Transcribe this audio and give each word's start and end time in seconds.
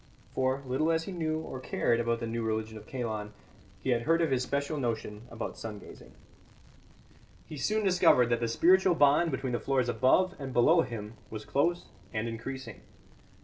For, 0.33 0.63
little 0.65 0.91
as 0.91 1.03
he 1.03 1.11
knew 1.11 1.41
or 1.41 1.59
cared 1.59 1.99
about 1.99 2.19
the 2.21 2.25
new 2.25 2.41
religion 2.41 2.75
of 2.75 2.87
Kalon, 2.87 3.33
he 3.83 3.91
had 3.91 4.01
heard 4.01 4.19
of 4.23 4.31
his 4.31 4.41
special 4.41 4.79
notion 4.79 5.27
about 5.29 5.59
sun 5.59 5.77
gazing. 5.77 6.13
He 7.45 7.57
soon 7.57 7.83
discovered 7.85 8.29
that 8.29 8.39
the 8.39 8.47
spiritual 8.47 8.95
bond 8.95 9.29
between 9.29 9.53
the 9.53 9.59
floors 9.59 9.89
above 9.89 10.33
and 10.39 10.53
below 10.53 10.81
him 10.81 11.17
was 11.29 11.45
close 11.45 11.85
and 12.11 12.27
increasing. 12.27 12.81